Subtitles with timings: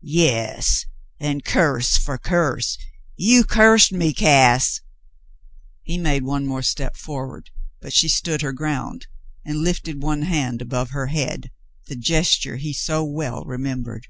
[0.00, 0.86] "Yas,
[1.20, 2.78] and curse for curse.
[3.18, 4.80] You cursed me, Gass."
[5.82, 7.50] He made one more step forward,
[7.82, 9.08] but she stood her ground
[9.44, 11.50] and lifted one hand above her head,
[11.86, 14.06] the gesture he so well remembered.